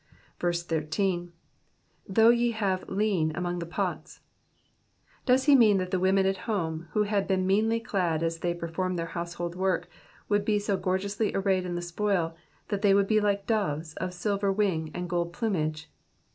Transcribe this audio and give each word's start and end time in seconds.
18. 0.43 0.81
^^T/iough 2.11 2.35
ye 2.35 2.53
luive 2.55 2.87
lien 2.89 3.31
among 3.35 3.59
the 3.59 3.67
pouy 3.67 4.19
Does 5.27 5.43
he 5.43 5.55
mean 5.55 5.77
that 5.77 5.91
the 5.91 5.99
women 5.99 6.25
at 6.25 6.37
home, 6.49 6.87
who 6.93 7.03
had 7.03 7.27
been 7.27 7.45
meanly 7.45 7.79
clad 7.79 8.23
as 8.23 8.39
they 8.39 8.55
performed 8.55 8.97
their 8.97 9.05
household 9.13 9.53
work, 9.53 9.87
would 10.27 10.43
be 10.43 10.57
so 10.57 10.75
gorgeously 10.75 11.31
arrayed 11.35 11.67
in 11.67 11.75
the 11.75 11.83
spoil, 11.83 12.35
that 12.69 12.81
they 12.81 12.95
would 12.95 13.05
be 13.05 13.19
like 13.21 13.45
doves 13.45 13.93
of 13.97 14.11
silver 14.15 14.51
wing 14.51 14.89
and 14.95 15.07
golden 15.07 15.31
plumage 15.33 15.87